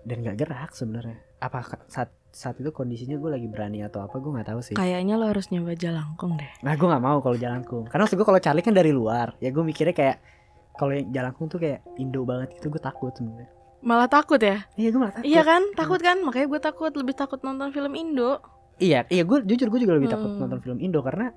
Dan 0.06 0.16
gak 0.22 0.36
gerak 0.38 0.70
sebenarnya 0.72 1.18
Apa 1.42 1.66
saat 1.90 2.14
saat 2.36 2.60
itu 2.60 2.68
kondisinya 2.68 3.16
gue 3.16 3.30
lagi 3.32 3.48
berani 3.48 3.80
atau 3.80 4.04
apa 4.04 4.20
gue 4.20 4.28
nggak 4.28 4.48
tahu 4.52 4.60
sih 4.60 4.74
Kayaknya 4.76 5.16
lo 5.16 5.24
harus 5.32 5.48
nyoba 5.48 5.72
jalangkung 5.72 6.36
deh. 6.36 6.52
Nah 6.60 6.76
gue 6.76 6.84
nggak 6.84 7.04
mau 7.04 7.18
kalau 7.24 7.36
jalanku 7.40 7.88
Karena 7.88 8.04
maksud 8.04 8.16
gue 8.20 8.26
kalau 8.28 8.40
Charlie 8.44 8.60
kan 8.60 8.76
dari 8.76 8.92
luar 8.92 9.32
Ya 9.40 9.48
gue 9.48 9.64
mikirnya 9.64 9.96
kayak 9.96 10.16
kalau 10.76 10.92
yang 10.92 11.08
jalanku 11.08 11.48
tuh 11.48 11.56
kayak 11.56 11.80
Indo 11.96 12.28
banget 12.28 12.52
gitu 12.60 12.68
gue 12.68 12.76
takut 12.76 13.08
sebenarnya 13.16 13.48
Malah 13.80 14.08
takut 14.10 14.36
ya? 14.36 14.68
Iya 14.76 14.88
gue 14.92 15.00
malah 15.00 15.14
takut 15.16 15.28
Iya 15.32 15.42
kan? 15.48 15.62
Takut 15.72 16.00
kan? 16.04 16.16
Makanya 16.20 16.46
gue 16.52 16.60
takut 16.60 16.92
lebih 16.92 17.14
takut 17.16 17.40
nonton 17.40 17.70
film 17.72 17.92
Indo. 17.96 18.40
Iya, 18.76 19.08
iya 19.08 19.22
gue 19.22 19.38
jujur 19.42 19.66
gue 19.66 19.80
juga 19.80 19.94
lebih 19.94 20.08
takut 20.08 20.28
Hmm. 20.28 20.40
nonton 20.42 20.60
film 20.60 20.78
Indo 20.78 21.00
karena 21.00 21.32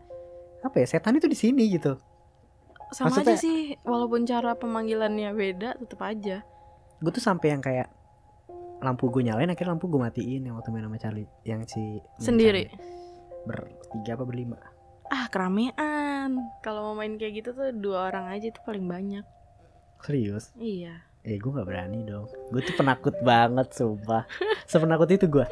apa 0.59 0.75
ya 0.75 0.85
setan 0.85 1.15
itu 1.15 1.25
di 1.25 1.35
sini 1.35 1.71
gitu. 1.71 1.95
Sama 2.89 3.13
Maksudnya- 3.13 3.31
aja 3.31 3.39
sih, 3.39 3.59
walaupun 3.81 4.23
cara 4.23 4.53
pemanggilannya 4.53 5.31
beda, 5.31 5.77
tetap 5.77 6.01
aja. 6.01 6.41
Gue 6.97 7.11
tuh 7.11 7.21
sampai 7.21 7.47
yang 7.49 7.61
kayak 7.61 7.87
lampu 8.79 9.07
gue 9.07 9.21
nyalain 9.21 9.47
akhirnya 9.47 9.71
lampu 9.71 9.87
gue 9.87 9.99
matiin 9.99 10.41
yang 10.41 10.55
waktu 10.55 10.69
main 10.69 10.83
sama 10.83 10.97
Charlie 10.97 11.27
yang 11.43 11.63
si 11.63 11.99
Sendiri. 12.17 12.67
Charlie. 12.67 12.97
bertiga 13.41 14.13
apa 14.13 14.23
berlima 14.23 14.59
Ah 15.07 15.25
keramaian. 15.27 16.29
Kalau 16.59 16.81
mau 16.83 16.95
main 16.95 17.15
kayak 17.15 17.33
gitu 17.35 17.49
tuh 17.51 17.71
dua 17.71 18.07
orang 18.07 18.27
aja 18.29 18.47
itu 18.47 18.59
paling 18.61 18.83
banyak. 18.83 19.23
serius 19.97 20.51
Iya. 20.55 20.95
eh 21.21 21.35
gue 21.35 21.49
nggak 21.49 21.65
berani 21.65 22.03
dong 22.03 22.23
gue 22.49 22.61
tuh 22.61 22.71
penakut 22.73 23.11
banget 23.19 23.67
sumpah 23.69 24.23
sepenakut 24.65 25.07
itu 25.09 25.27
gue 25.27 25.43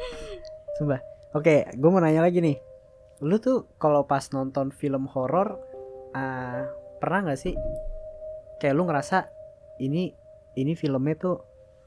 sumpah 0.74 0.96
oke 1.34 1.72
gue 1.74 1.90
mau 1.90 2.00
nanya 2.00 2.24
lagi 2.24 2.40
nih. 2.40 2.56
Lu 3.24 3.36
tuh 3.42 3.66
kalau 3.82 4.06
pas 4.06 4.22
nonton 4.30 4.70
film 4.70 5.10
horor 5.10 5.58
ah, 6.14 6.68
pernah 7.02 7.28
nggak 7.28 7.40
sih? 7.40 7.54
Kayak 8.62 8.74
lu 8.78 8.86
ngerasa 8.86 9.26
ini 9.82 10.14
ini 10.58 10.72
filmnya 10.74 11.14
tuh 11.18 11.36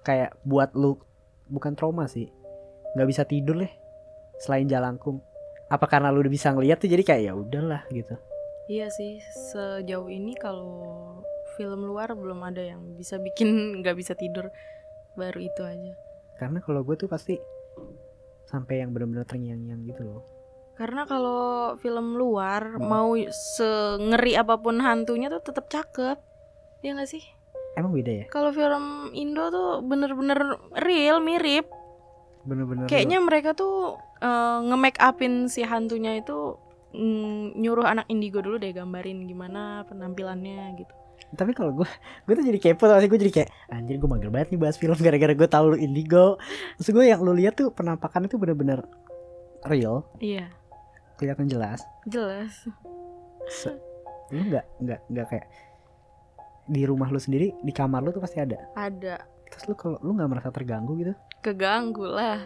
kayak 0.03 0.35
buat 0.43 0.75
lu 0.75 0.99
bukan 1.47 1.75
trauma 1.75 2.07
sih. 2.07 2.27
Nggak 2.95 3.07
bisa 3.07 3.23
tidur 3.23 3.63
deh 3.63 3.73
selain 4.41 4.67
jalangkung. 4.67 5.23
Apa 5.71 5.87
karena 5.87 6.11
lu 6.11 6.19
udah 6.19 6.33
bisa 6.33 6.51
ngeliat 6.51 6.83
tuh 6.83 6.91
jadi 6.91 7.03
kayak 7.03 7.21
ya 7.31 7.33
udahlah 7.35 7.87
gitu? 7.95 8.15
Iya 8.71 8.87
sih, 8.91 9.19
sejauh 9.51 10.07
ini 10.07 10.31
kalau 10.39 11.19
film 11.59 11.83
luar 11.87 12.15
belum 12.15 12.39
ada 12.43 12.63
yang 12.63 12.95
bisa 12.95 13.19
bikin 13.19 13.47
nggak 13.83 13.95
bisa 13.95 14.15
tidur. 14.15 14.51
Baru 15.15 15.43
itu 15.43 15.61
aja. 15.63 15.93
karena 16.39 16.57
kalau 16.63 16.81
gue 16.81 16.95
tuh 16.97 17.05
pasti 17.05 17.37
sampai 18.51 18.83
yang 18.83 18.91
benar-benar 18.91 19.23
terngiang-ngiang 19.23 19.81
gitu 19.87 20.03
loh 20.03 20.21
Karena 20.71 21.05
kalau 21.05 21.41
film 21.77 22.15
luar 22.15 22.75
Hmm. 22.75 22.83
mau 22.83 23.13
sengeri 23.53 24.33
apa 24.33 24.57
pun 24.57 24.77
hantunya 24.77 25.29
tuh 25.29 25.43
tetap 25.43 25.67
cakep. 25.67 26.17
Iya 26.81 26.97
gak 26.97 27.09
sih? 27.09 27.21
emang 27.71 27.93
beda 27.93 28.11
ya 28.11 28.25
Kalau 28.27 28.51
film 28.51 28.83
Indo 29.13 29.47
tuh 29.47 29.79
bener-bener 29.79 30.39
real, 30.75 31.21
mirip. 31.21 31.69
bener-bener 32.41 32.89
Kayaknya 32.89 33.21
mereka 33.21 33.53
tuh 33.53 33.95
eh, 34.19 34.57
nge-make 34.63 34.99
upin 34.99 35.45
si 35.45 35.61
hantunya 35.61 36.17
itu 36.17 36.57
mm, 36.91 37.55
nyuruh 37.55 37.85
anak 37.85 38.05
indigo 38.07 38.41
dulu 38.41 38.57
deh 38.57 38.71
gambarin 38.71 39.23
gimana 39.23 39.85
penampilannya 39.85 40.75
gitu. 40.75 40.93
Tapi 41.33 41.51
kalau 41.51 41.71
gue 41.73 41.87
gue 42.25 42.33
tuh 42.33 42.43
jadi 42.43 42.59
kepo 42.59 42.83
tau 42.83 42.97
sih 42.97 43.07
gue 43.07 43.17
jadi 43.17 43.33
kayak 43.33 43.49
anjir 43.69 43.95
gue 43.95 44.05
mager 44.05 44.27
banget 44.27 44.51
nih 44.51 44.59
bahas 44.59 44.75
film 44.75 44.97
gara-gara 45.01 45.31
gue 45.31 45.47
tahu 45.47 45.65
lu 45.71 45.77
indigo 45.77 46.35
maksud 46.75 46.91
gue 46.91 47.05
yang 47.05 47.19
lu 47.19 47.31
lihat 47.31 47.55
tuh 47.55 47.69
penampakan 47.69 48.25
itu 48.25 48.35
bener-bener 48.35 48.83
real 49.63 50.03
Iya, 50.17 50.49
kelihatan 51.15 51.45
jelas 51.45 51.79
jelas. 52.03 52.65
Se- 53.47 53.79
lu 54.29 54.41
nggak 54.43 54.65
nggak 54.79 54.99
nggak 55.07 55.25
kayak 55.27 55.47
di 56.63 56.81
rumah 56.81 57.07
lu 57.07 57.17
sendiri 57.17 57.51
di 57.57 57.69
kamar 57.69 57.99
lu 57.99 58.09
tuh 58.09 58.19
pasti 58.19 58.37
ada 58.37 58.55
Ada 58.73 59.19
terus 59.45 59.63
lu 59.65 59.75
kalau 59.75 59.99
lu 59.99 60.13
nggak 60.13 60.29
merasa 60.29 60.49
terganggu 60.49 60.95
gitu 60.95 61.13
keganggu 61.39 62.05
lah. 62.05 62.37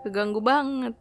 Keganggu 0.00 0.38
banget. 0.38 0.94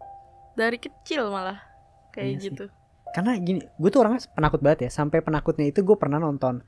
Dari 0.53 0.75
kecil 0.75 1.29
malah 1.29 1.61
kayak 2.09 2.27
Iya 2.27 2.35
sih. 2.35 2.49
gitu. 2.49 2.65
karena 3.07 3.37
gini 3.37 3.61
gue 3.63 3.87
tuh 3.87 4.01
orangnya 4.01 4.25
penakut 4.29 4.59
banget 4.59 4.79
ya 4.83 4.91
sampai 4.91 5.21
penakutnya 5.21 5.65
itu 5.65 5.79
gue 5.79 5.95
pernah 5.95 6.17
nonton 6.17 6.59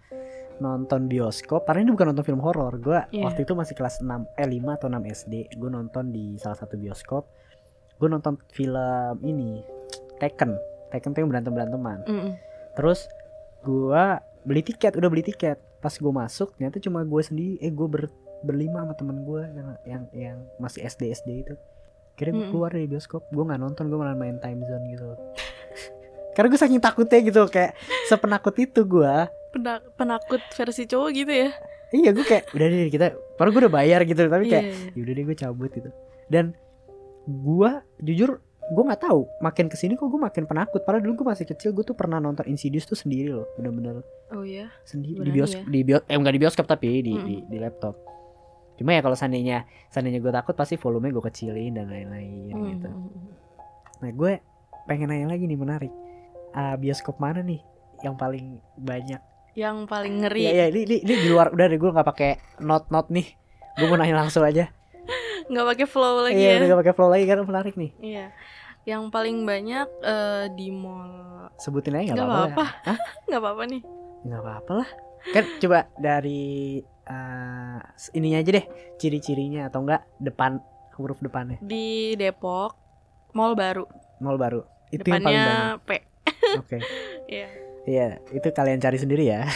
nonton 0.59 1.07
bioskop 1.07 1.63
karena 1.63 1.83
ini 1.83 1.91
bukan 1.91 2.11
nonton 2.11 2.23
film 2.23 2.39
horor. 2.39 2.75
Gue 2.77 2.99
Iya. 3.09 3.25
waktu 3.25 3.43
itu 3.43 3.53
masih 3.53 3.73
kelas 3.73 3.99
6 3.99 4.07
eh 4.35 4.45
5 4.45 4.75
atau 4.75 4.87
6 4.87 4.99
SD 5.05 5.33
gue 5.55 5.69
nonton 5.69 6.11
di 6.11 6.35
salah 6.35 6.55
satu 6.55 6.75
bioskop. 6.75 7.27
Gue 7.95 8.07
nonton 8.07 8.35
film 8.49 8.75
ini 9.21 9.59
Tekken. 10.17 10.55
Tekken 10.89 11.11
tuh 11.11 11.19
yang 11.21 11.29
berantem 11.29 11.51
beranteman 11.51 12.01
Mm-mm. 12.03 12.33
terus 12.73 13.07
gue 13.61 14.03
beli 14.41 14.61
tiket 14.61 14.95
udah 14.95 15.07
beli 15.07 15.21
tiket. 15.21 15.59
Pas 15.79 15.91
gue 15.91 16.11
masuk 16.11 16.55
ternyata 16.55 16.79
cuma 16.79 17.01
gue 17.01 17.21
sendiri 17.21 17.55
eh 17.57 17.69
gue 17.69 17.87
ber, 17.87 18.07
berlima 18.41 18.83
sama 18.83 18.93
temen 18.93 19.23
gue 19.23 19.41
yang 19.47 19.67
yang 19.85 20.03
yang 20.11 20.37
masih 20.57 20.83
SD 20.83 21.11
SD 21.13 21.29
itu. 21.43 21.55
Kira 22.13 22.31
gue 22.31 22.47
keluar 22.47 22.69
dari 22.69 22.83
bioskop 22.83 23.23
gue 23.25 23.39
nggak 23.41 23.57
nonton 23.57 23.87
gue 23.87 23.95
malah 23.95 24.11
main 24.11 24.39
time 24.39 24.59
zone 24.61 24.83
gitu. 24.89 25.07
Karena 26.35 26.47
gue 26.47 26.59
saking 26.59 26.79
takutnya 26.79 27.19
gitu 27.21 27.41
kayak 27.47 27.75
sepenakut 28.07 28.55
itu 28.55 28.81
gue 28.81 29.13
penakut 29.95 30.41
versi 30.51 30.85
cowok 30.85 31.09
gitu 31.11 31.33
ya 31.33 31.49
iya 31.89 32.09
gue 32.09 32.21
kayak 32.21 32.51
udah 32.51 32.65
deh 32.65 32.87
kita 32.87 33.07
baru 33.35 33.49
gue 33.49 33.61
udah 33.65 33.73
bayar 33.73 33.99
gitu 34.03 34.21
tapi 34.23 34.45
kayak 34.45 34.63
Iya, 34.63 34.73
iya. 34.73 34.89
yaudah 34.93 35.13
deh 35.13 35.23
gue 35.25 35.37
cabut 35.37 35.69
gitu 35.69 35.89
dan 36.27 36.45
gua 37.25 37.71
jujur 37.97 38.37
gue 38.63 38.83
nggak 38.85 39.01
tahu 39.01 39.25
makin 39.39 39.65
ke 39.65 39.73
sini 39.73 39.93
kok 39.93 40.05
gue 40.05 40.17
makin 40.19 40.45
penakut 40.45 40.81
padahal 40.83 41.01
dulu 41.01 41.21
gue 41.21 41.27
masih 41.27 41.45
kecil 41.45 41.69
gue 41.71 41.81
tuh 41.81 41.93
pernah 41.93 42.17
nonton 42.17 42.45
Insidious 42.45 42.85
tuh 42.85 42.93
sendiri 42.93 43.33
loh 43.33 43.49
bener-bener 43.55 44.05
oh 44.29 44.45
ya 44.45 44.69
sendiri 44.83 45.17
di 45.19 45.31
bioskop 45.31 45.57
ya? 45.59 45.65
di 45.67 45.79
bio 45.81 45.97
eh 45.99 46.13
enggak 46.13 46.33
di 46.33 46.39
bioskop 46.39 46.65
tapi 46.65 47.01
di, 47.01 47.09
Mm-mm. 47.11 47.25
di 47.25 47.35
di 47.47 47.57
laptop 47.57 47.97
cuma 48.77 48.93
ya 48.93 49.01
kalau 49.01 49.17
seandainya 49.17 49.57
seandainya 49.89 50.19
gue 50.19 50.29
takut 50.31 50.53
pasti 50.53 50.77
volume 50.77 51.09
gue 51.09 51.23
kecilin 51.23 51.73
dan 51.73 51.89
lain-lain 51.89 52.53
Hmm. 52.53 52.65
gitu 52.71 52.89
nah 53.99 54.11
gue 54.11 54.31
pengen 54.85 55.09
nanya 55.09 55.27
lagi 55.27 55.45
nih 55.45 55.57
menarik 55.57 55.93
Ah, 56.49 56.73
bioskop 56.73 57.17
mana 57.17 57.41
nih 57.41 57.61
yang 57.99 58.13
paling 58.15 58.57
banyak 58.75 59.21
yang 59.59 59.83
paling 59.85 60.21
ngeri 60.21 60.41
ya 60.41 60.51
ya 60.53 60.65
ini, 60.67 60.79
ini, 60.85 60.95
ini 61.01 61.13
di 61.17 61.27
luar 61.27 61.51
udah 61.51 61.65
deh 61.65 61.75
gue 61.75 61.91
nggak 61.91 62.07
pakai 62.07 62.31
not 62.59 62.87
not 62.87 63.07
nih 63.09 63.27
gue 63.75 63.85
mau 63.85 63.95
nanya 63.95 64.15
langsung 64.17 64.41
aja 64.41 64.71
nggak 65.49 65.65
pakai 65.67 65.85
flow 65.85 66.23
lagi 66.23 66.37
iya 66.37 66.49
ya 66.49 66.57
udah 66.57 66.67
gak 66.69 66.79
pakai 66.79 66.93
flow 66.93 67.09
lagi 67.09 67.25
karena 67.25 67.43
menarik 67.43 67.75
nih 67.75 67.91
Iya. 67.99 68.27
Yang 68.85 69.03
paling 69.09 69.37
banyak 69.43 69.87
eh, 70.01 70.45
di 70.49 70.71
mall. 70.71 71.51
sebutin 71.55 71.93
aja 71.93 72.09
nggak 72.09 72.17
Nggak 72.17 72.29
apa-apa? 72.31 72.65
Nggak 73.27 73.39
apa-apa 73.39 73.63
nih. 73.67 73.81
nggak 74.19 74.41
apa-apa 74.41 74.71
lah 74.75 74.89
kan 75.29 75.43
coba 75.57 75.79
dari 75.95 76.79
eh, 77.05 77.77
ininya 78.13 78.37
aja 78.37 78.51
deh 78.53 78.65
ciri-cirinya 78.95 79.67
atau 79.67 79.79
enggak 79.81 80.01
depan 80.17 80.63
huruf 80.95 81.19
depannya 81.19 81.59
Di 81.59 82.15
Depok, 82.15 82.75
mall 83.31 83.53
baru. 83.53 83.83
mall 84.17 84.35
baru 84.35 84.63
itu 84.89 85.03
yang 85.05 85.21
paling 85.21 85.37
banyak 85.37 85.47
Depannya 85.77 85.79
P. 85.79 85.89
oke 86.57 86.77
Iya. 87.35 87.47
Iya 87.83 88.19
itu 88.29 88.47
kalian 88.49 88.77
cari 88.77 88.97
sendiri 88.97 89.23
ya 89.25 89.47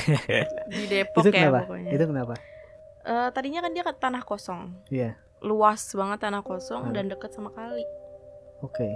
Di 0.67 0.85
Depok 0.85 1.21
itu 1.21 1.29
ya 1.29 1.35
kenapa 1.43 1.59
pokoknya. 1.65 1.89
itu 1.89 2.05
kenapa 2.05 2.35
Eh, 3.03 3.29
tadinya 3.29 3.59
kan 3.59 3.71
dia 3.71 3.81
ke 3.81 3.91
tanah 3.93 4.21
kosong. 4.21 4.79
iya 4.87 5.19
Luas 5.39 5.91
banget 5.91 6.19
tanah 6.21 6.39
kosong 6.39 6.87
Hmm. 6.87 6.93
dan 6.93 7.07
deket 7.07 7.31
sama 7.31 7.51
kali. 7.51 7.83
oke 8.59 8.89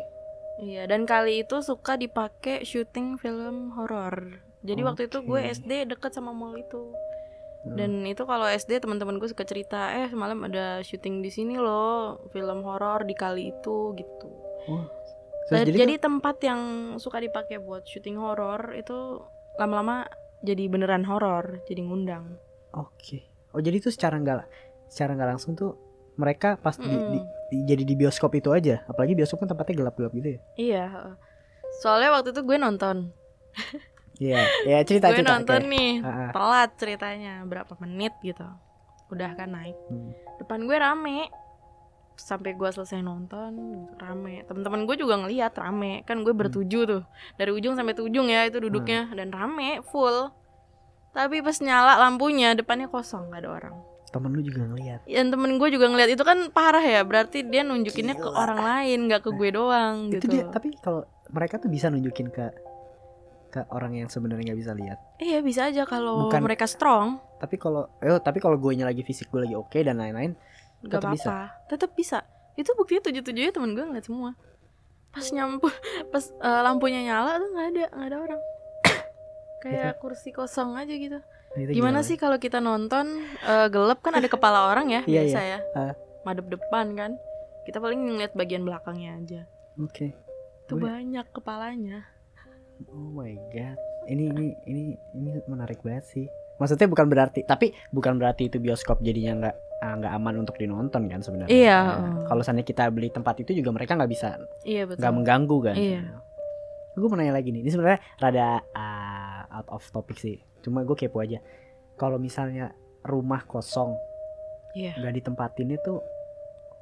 Iya, 0.57 0.85
dan 0.85 1.03
kali 1.03 1.43
itu 1.43 1.61
suka 1.61 1.93
dipakai 1.95 2.63
syuting 2.63 3.15
film 3.15 3.69
horor. 3.71 4.41
Jadi 4.63 4.81
waktu 4.81 5.05
itu 5.05 5.21
gue. 5.21 5.37
SD 5.37 5.85
deket 5.85 6.09
sama 6.11 6.31
mall 6.31 6.55
itu. 6.55 6.97
Hmm. 7.61 7.75
Dan 7.75 8.01
itu 8.03 8.23
kalau 8.23 8.47
SD 8.47 8.79
teman-teman 8.79 9.15
gue 9.15 9.27
suka 9.27 9.43
cerita, 9.43 9.93
eh 9.93 10.07
semalam 10.07 10.39
ada 10.41 10.81
syuting 10.81 11.19
di 11.19 11.29
sini 11.29 11.55
loh, 11.55 12.25
film 12.31 12.63
horor 12.63 13.03
di 13.03 13.13
kali 13.13 13.51
itu 13.51 13.77
gitu. 13.93 14.29
Terus 15.47 15.63
jadi, 15.63 15.71
jadi, 15.79 15.95
tempat 15.97 16.35
yang 16.41 16.61
suka 16.95 17.17
dipakai 17.17 17.57
buat 17.57 17.83
syuting 17.83 18.15
horor 18.15 18.71
itu 18.73 19.23
lama-lama 19.55 20.05
jadi 20.39 20.67
beneran 20.67 21.01
horor, 21.01 21.63
jadi 21.63 21.81
ngundang. 21.81 22.37
oke 22.69 23.17
oh 23.49 23.59
jadi 23.59 23.75
itu 23.75 23.89
secara 23.89 24.15
enggak 24.15 24.45
secara 24.85 25.11
nggak 25.11 25.29
langsung 25.31 25.55
tuh 25.55 25.73
mereka 26.13 26.55
pas 26.55 26.75
di, 26.75 26.83
Mm-mm. 26.83 27.09
di- 27.09 27.25
di- 27.49 27.65
jadi 27.65 27.83
di 27.83 27.95
bioskop 27.95 28.29
itu 28.33 28.51
aja 28.51 28.83
apalagi 28.85 29.13
bioskop 29.13 29.39
kan 29.39 29.49
tempatnya 29.49 29.81
gelap-gelap 29.81 30.11
gitu 30.13 30.29
ya 30.29 30.39
Iya. 30.53 30.85
Soalnya 31.77 32.11
waktu 32.11 32.31
itu 32.31 32.41
gue 32.43 32.57
nonton, 32.57 33.09
iya 34.17 34.41
ya 34.63 34.77
cerita 34.81 35.09
gue 35.09 35.21
cerita 35.21 35.31
nonton 35.31 35.61
oke. 35.63 35.69
nih, 35.69 35.91
Ah, 36.01 36.09
ah. 36.09 36.29
telat 36.31 36.69
ceritanya 36.75 37.33
berapa 37.43 37.73
menit 37.79 38.13
gitu. 38.19 38.45
Udah 39.07 39.31
kan 39.33 39.49
naik. 39.49 39.77
Hmm. 39.87 40.11
Depan 40.37 40.65
gue 40.65 40.73
rame. 40.75 41.29
Sampai 42.17 42.57
gue 42.57 42.65
selesai 42.65 42.99
nonton 43.05 43.85
rame. 44.01 44.43
Temen-temen 44.49 44.89
gue 44.89 44.95
juga 44.97 45.21
ngeliat 45.21 45.53
rame. 45.55 46.01
Kan 46.03 46.25
gue 46.25 46.33
bertujuh 46.33 46.83
tuh. 46.89 47.03
Dari 47.37 47.53
ujung 47.53 47.77
sampai 47.77 47.93
ujung 47.93 48.27
ya 48.27 48.43
itu 48.49 48.57
duduknya 48.57 49.07
dan 49.13 49.29
rame 49.29 49.85
full. 49.85 50.33
Tapi 51.13 51.45
pas 51.45 51.57
nyala 51.61 52.01
lampunya 52.01 52.57
depannya 52.57 52.89
kosong 52.89 53.29
gak 53.31 53.45
ada 53.45 53.51
orang. 53.53 53.75
temen 54.07 54.31
lu 54.31 54.39
juga 54.39 54.63
ngeliat 54.63 55.03
Dan 55.03 55.35
temen 55.35 55.59
gue 55.59 55.67
juga 55.67 55.91
ngeliat 55.91 56.09
itu 56.15 56.23
kan 56.23 56.49
parah 56.49 56.81
ya. 56.81 57.03
Berarti 57.03 57.43
dia 57.43 57.61
nunjukinnya 57.67 58.15
ke 58.15 58.23
Gila. 58.23 58.39
orang 58.39 58.59
lain, 58.63 58.99
gak 59.11 59.21
ke 59.27 59.31
gue 59.35 59.49
doang 59.51 60.09
itu 60.09 60.23
gitu. 60.23 60.27
dia 60.31 60.43
tapi 60.47 60.73
kalau 60.79 61.03
mereka 61.31 61.59
tuh 61.59 61.67
bisa 61.67 61.91
nunjukin 61.91 62.31
ke 62.31 62.45
ke 63.47 63.63
orang 63.71 63.95
yang 63.95 64.09
sebenarnya 64.11 64.51
nggak 64.51 64.59
bisa 64.59 64.73
lihat 64.75 64.99
Iya 65.23 65.39
bisa 65.39 65.71
aja 65.71 65.87
kalau 65.87 66.27
mereka 66.29 66.67
strong, 66.67 67.23
tapi 67.39 67.55
kalau 67.55 67.87
eh 68.03 68.19
tapi 68.19 68.43
kalau 68.43 68.59
gue 68.59 68.75
lagi 68.75 69.01
fisik 69.07 69.31
gue 69.31 69.47
lagi 69.47 69.55
oke 69.55 69.79
dan 69.81 69.97
lain-lain 69.97 70.35
gak 70.81 70.99
apa-apa. 70.99 71.37
Tetap 71.67 71.91
bisa. 71.93 72.21
Itu 72.53 72.73
buktinya 72.73 73.01
tujuh 73.03 73.21
tujuhnya 73.21 73.49
temen 73.49 73.71
gue 73.71 73.83
ngeliat 73.83 74.03
semua. 74.03 74.33
Pas 75.07 75.25
nyampu, 75.27 75.69
pas 76.11 76.23
eh, 76.23 76.61
lampunya 76.61 77.01
nyala 77.03 77.37
tuh 77.37 77.49
nggak 77.49 77.67
ada, 77.67 77.85
nggak 77.91 78.07
ada 78.07 78.17
orang. 78.19 78.41
Kayak 79.63 79.97
kursi 79.97 80.29
kosong 80.29 80.73
aja 80.73 80.91
gitu. 80.91 81.17
Nah, 81.17 81.59
itu 81.59 81.71
Gimana 81.73 81.99
sih 82.01 82.15
kalau 82.15 82.37
kita 82.37 82.59
nonton 82.59 83.05
eh, 83.39 83.67
gelap 83.67 83.99
kan 83.99 84.13
ada 84.13 84.27
kepala 84.27 84.69
orang 84.69 84.87
ya 84.89 85.01
Iya, 85.09 85.21
biasa 85.23 85.39
iya. 85.39 85.57
ya, 85.57 85.59
Ah. 85.73 85.93
madep 86.23 86.45
depan 86.47 86.93
kan. 86.93 87.11
Kita 87.63 87.77
paling 87.77 87.99
ngeliat 87.99 88.31
bagian 88.31 88.61
belakangnya 88.61 89.11
aja. 89.15 89.41
oke 89.75 90.07
Itu 90.63 90.73
Gue- 90.73 90.83
banyak 90.83 91.25
kepalanya. 91.31 92.07
oh 92.85 93.09
my 93.11 93.33
god 93.49 93.73
ini 94.05 94.29
ini 94.29 94.45
ini 94.63 94.83
ini 95.11 95.29
menarik 95.45 95.81
banget 95.81 96.05
sih 96.07 96.25
maksudnya 96.55 96.85
bukan 96.85 97.05
berarti 97.05 97.41
tapi 97.41 97.73
bukan 97.89 98.15
berarti 98.15 98.47
itu 98.47 98.57
bioskop 98.57 99.01
jadinya 99.01 99.49
nggak 99.77 99.85
ah, 99.85 99.93
nggak 99.95 100.13
aman 100.15 100.35
untuk 100.41 100.55
dinonton 100.57 101.05
kan 101.05 101.21
sebenarnya 101.21 101.53
Iya. 101.53 101.77
Nah, 101.79 102.25
kalau 102.25 102.41
seandainya 102.41 102.65
kita 102.65 102.89
beli 102.89 103.09
tempat 103.09 103.37
itu 103.39 103.53
juga 103.53 103.69
mereka 103.69 103.93
nggak 103.93 104.09
bisa 104.09 104.41
Iya 104.63 104.83
betul. 104.85 105.01
nggak 105.01 105.13
mengganggu 105.13 105.57
kan 105.63 105.75
Iya. 105.75 106.01
gue 106.93 107.05
mau 107.05 107.13
nanya 107.13 107.29
lagi 107.31 107.53
nih 107.53 107.61
ini 107.61 107.69
sebenarnya 107.69 108.01
rada 108.17 108.47
ah, 108.73 109.41
out 109.53 109.69
of 109.69 109.85
topic 109.87 110.17
sih 110.17 110.37
cuma 110.59 110.81
gue 110.81 110.93
kepo 110.93 111.21
aja 111.21 111.37
kalau 111.93 112.17
misalnya 112.17 112.73
rumah 113.01 113.45
kosong 113.45 113.93
Iya. 114.73 114.97
nggak 114.97 115.13
ditempatin 115.15 115.69
itu 115.71 116.01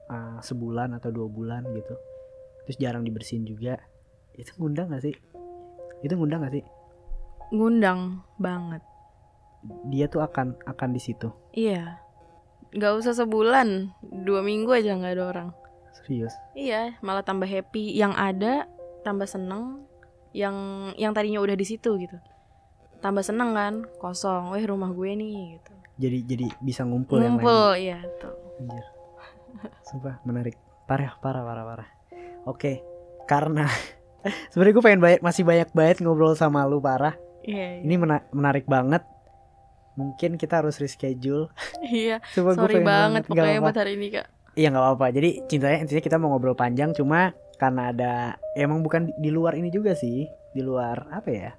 ah, 0.08 0.40
sebulan 0.40 0.96
atau 0.96 1.12
dua 1.12 1.28
bulan 1.28 1.68
gitu 1.70 2.00
terus 2.64 2.78
jarang 2.78 3.04
dibersihin 3.04 3.44
juga 3.44 3.76
itu 4.34 4.56
ngundang 4.56 4.88
gak 4.90 5.04
sih 5.04 5.16
itu 6.00 6.14
ngundang 6.14 6.44
gak 6.44 6.54
sih 6.54 6.66
Ngundang 7.46 8.26
banget. 8.36 8.82
dia 9.86 10.06
tuh 10.06 10.22
akan 10.22 10.58
akan 10.66 10.90
di 10.92 11.02
situ 11.02 11.30
Iya. 11.52 12.02
Gak 12.76 12.94
usah 13.00 13.16
sebulan, 13.16 13.96
dua 14.04 14.44
minggu 14.44 14.68
aja 14.76 15.00
nggak 15.00 15.14
ada 15.16 15.24
orang. 15.32 15.50
serius 15.96 16.36
Iya, 16.52 17.00
malah 17.00 17.24
tambah 17.24 17.48
happy. 17.48 17.96
Yang 17.96 18.14
ada 18.20 18.54
tambah 19.02 19.26
seneng. 19.26 19.88
Yang 20.36 20.56
yang 21.00 21.16
tadinya 21.16 21.40
udah 21.40 21.56
di 21.56 21.64
situ 21.64 21.96
gitu. 21.96 22.20
Tambah 23.00 23.24
seneng 23.24 23.56
kan, 23.56 23.74
kosong. 24.04 24.52
Weh 24.52 24.68
rumah 24.68 24.92
gue 24.92 25.16
nih 25.16 25.56
gitu. 25.56 25.72
jadi 25.96 26.18
jadi 26.28 26.46
bisa 26.60 26.84
ngumpul, 26.84 27.24
yang 27.24 27.40
lain 27.40 27.48
Ngumpul, 27.48 27.68
iya 27.80 28.00
tuh. 28.20 28.36
Anjir. 28.60 28.86
Sumpah 29.88 30.20
menarik. 30.28 30.60
Parah, 30.84 31.16
parah, 31.24 31.48
parah, 31.48 31.64
parah. 31.64 31.90
Oke, 32.44 32.84
karena 33.26 33.66
sebenarnya 34.52 34.76
gue 34.76 34.84
pengen 34.84 35.02
banyak 35.02 35.22
masih 35.24 35.48
banyak 35.48 35.70
banget 35.72 36.04
ngobrol 36.04 36.36
sama 36.36 36.68
lu 36.68 36.84
parah. 36.84 37.16
Iya. 37.48 37.88
Ini 37.88 37.96
mena- 37.96 38.28
menarik 38.36 38.68
banget. 38.68 39.08
Mungkin 39.96 40.36
kita 40.36 40.60
harus 40.60 40.78
reschedule. 40.78 41.48
Iya. 41.82 42.20
Coba 42.34 42.56
Sorry 42.56 42.82
banget 42.82 43.24
pokoknya 43.26 43.58
apa-apa. 43.58 43.66
buat 43.66 43.80
hari 43.80 43.94
ini 43.96 44.08
kak. 44.12 44.28
Iya 44.54 44.68
nggak 44.70 44.84
apa-apa. 44.86 45.06
Jadi 45.12 45.30
cintanya 45.46 45.78
intinya 45.80 46.02
kita 46.02 46.16
mau 46.16 46.30
ngobrol 46.30 46.54
panjang 46.54 46.92
cuma 46.92 47.32
karena 47.56 47.90
ada 47.90 48.12
ya 48.54 48.64
emang 48.64 48.80
bukan 48.80 49.08
di, 49.08 49.14
di 49.20 49.30
luar 49.30 49.56
ini 49.56 49.68
juga 49.68 49.92
sih. 49.94 50.24
Di 50.52 50.62
luar 50.62 51.08
apa 51.10 51.30
ya? 51.30 51.52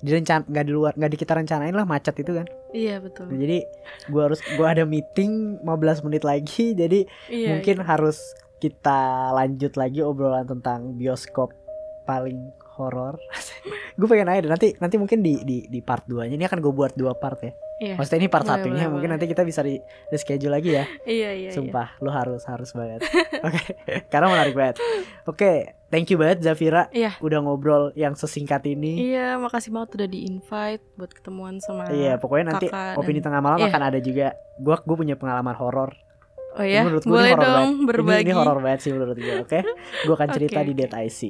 Direncan 0.00 0.48
nggak 0.48 0.64
di 0.64 0.72
luar 0.72 0.92
nggak 0.96 1.12
di 1.12 1.18
kita 1.18 1.32
rencanain 1.34 1.74
lah 1.74 1.84
macet 1.84 2.16
itu 2.16 2.32
kan. 2.32 2.46
Iya 2.72 2.98
betul. 2.98 3.28
Nah, 3.28 3.36
jadi 3.36 3.58
gua 4.08 4.30
harus 4.30 4.40
gua 4.54 4.72
ada 4.72 4.82
meeting 4.82 5.60
15 5.60 6.06
menit 6.06 6.22
lagi. 6.22 6.72
Jadi 6.80 7.04
Iya. 7.28 7.52
mungkin 7.52 7.82
harus 7.82 8.16
kita 8.56 9.00
lanjut 9.32 9.74
lagi 9.74 10.00
obrolan 10.00 10.44
tentang 10.44 10.94
bioskop 10.94 11.52
paling 12.04 12.48
horor. 12.74 13.18
gue 13.98 14.06
pengen 14.06 14.28
aja 14.28 14.40
deh, 14.40 14.50
nanti 14.50 14.68
nanti 14.76 14.96
mungkin 14.96 15.20
di 15.20 15.40
di 15.42 15.56
di 15.66 15.80
part 15.80 16.04
2 16.04 16.28
nya 16.28 16.34
ini 16.34 16.44
akan 16.44 16.58
gue 16.58 16.72
buat 16.72 16.92
dua 16.94 17.14
part 17.14 17.40
ya. 17.40 17.52
Iya. 17.80 17.94
Maksudnya 17.96 18.20
ini 18.20 18.28
part 18.28 18.44
Boleh, 18.44 18.56
satunya 18.60 18.76
boleh, 18.84 18.92
mungkin 18.92 19.08
boleh. 19.08 19.16
nanti 19.16 19.26
kita 19.26 19.42
bisa 19.42 19.60
di 19.60 19.80
reschedule 20.08 20.52
lagi 20.52 20.70
ya. 20.72 20.84
Iya 21.08 21.30
iya. 21.32 21.48
iya. 21.48 21.50
Sumpah, 21.50 21.96
lu 21.98 22.08
harus 22.08 22.44
harus 22.44 22.70
banget. 22.70 23.00
Oke, 23.46 23.62
karena 24.06 24.26
menarik 24.28 24.52
banget. 24.52 24.76
Oke, 25.24 25.52
thank 25.88 26.06
you 26.06 26.16
banget 26.16 26.44
Zafira 26.44 26.92
Iya. 26.92 27.16
udah 27.18 27.38
ngobrol 27.40 27.88
yang 27.94 28.12
sesingkat 28.12 28.60
ini. 28.66 29.10
Iya, 29.10 29.40
makasih 29.40 29.72
banget 29.72 29.96
udah 29.96 30.08
di 30.08 30.28
invite 30.28 30.84
buat 30.94 31.08
ketemuan 31.10 31.56
sama 31.58 31.88
Iya, 31.88 32.20
pokoknya 32.20 32.52
nanti 32.52 32.66
opini 32.94 33.18
dan- 33.18 33.32
tengah 33.32 33.40
malam 33.40 33.58
Iya. 33.58 33.68
akan 33.72 33.82
ada 33.82 33.98
juga. 33.98 34.26
Gua 34.56 34.76
gue 34.76 34.96
punya 34.96 35.16
pengalaman 35.16 35.56
horor 35.56 35.96
Oh 36.50 36.66
ya, 36.66 36.82
menurut 36.82 37.06
gue 37.06 37.14
boleh 37.14 37.30
ini 37.30 37.38
horor 37.38 37.46
dong 37.46 37.54
banget. 37.54 37.70
Ini- 37.78 37.86
berbagi. 37.86 38.22
Ini, 38.26 38.32
horor 38.34 38.58
banget 38.58 38.80
sih 38.82 38.90
menurut 38.90 39.14
gue. 39.14 39.34
Oke, 39.38 39.58
gue 40.02 40.14
akan 40.14 40.28
cerita 40.34 40.58
Oke, 40.60 40.66
di. 40.66 40.72
Dead 40.74 40.92
IC. 40.92 41.20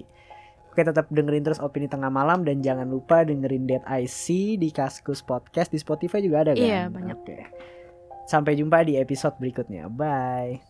Oke, 0.70 0.86
tetap 0.86 1.10
dengerin 1.10 1.42
terus 1.42 1.58
opini 1.58 1.90
tengah 1.90 2.14
malam 2.14 2.46
dan 2.46 2.62
jangan 2.62 2.86
lupa 2.86 3.26
dengerin 3.26 3.66
Dead 3.66 3.82
IC 3.82 4.56
di 4.62 4.70
Kaskus 4.70 5.18
Podcast 5.26 5.74
di 5.74 5.82
Spotify 5.82 6.22
juga 6.22 6.46
ada 6.46 6.52
kan? 6.54 6.62
Iya, 6.62 6.86
banyak. 6.86 7.16
Oke. 7.18 7.38
Sampai 8.30 8.54
jumpa 8.54 8.86
di 8.86 8.94
episode 8.94 9.34
berikutnya. 9.42 9.90
Bye. 9.90 10.69